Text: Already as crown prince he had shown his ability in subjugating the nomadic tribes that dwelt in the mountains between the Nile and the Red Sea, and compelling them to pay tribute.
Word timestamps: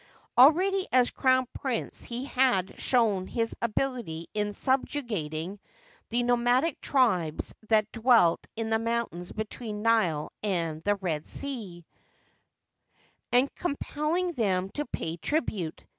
Already 0.35 0.87
as 0.91 1.11
crown 1.11 1.45
prince 1.53 2.01
he 2.01 2.25
had 2.25 2.81
shown 2.81 3.27
his 3.27 3.53
ability 3.61 4.29
in 4.33 4.55
subjugating 4.55 5.59
the 6.09 6.23
nomadic 6.23 6.81
tribes 6.81 7.53
that 7.67 7.91
dwelt 7.91 8.47
in 8.55 8.71
the 8.71 8.79
mountains 8.79 9.31
between 9.31 9.77
the 9.77 9.83
Nile 9.83 10.31
and 10.41 10.81
the 10.81 10.95
Red 10.95 11.27
Sea, 11.27 11.85
and 13.31 13.53
compelling 13.53 14.31
them 14.33 14.69
to 14.69 14.87
pay 14.87 15.17
tribute. 15.17 15.85